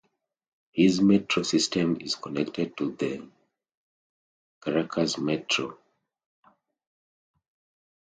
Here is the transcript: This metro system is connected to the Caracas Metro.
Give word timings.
This 0.75 0.99
metro 0.99 1.43
system 1.43 1.95
is 2.01 2.15
connected 2.15 2.75
to 2.77 2.93
the 2.95 3.29
Caracas 4.59 5.19
Metro. 5.19 5.77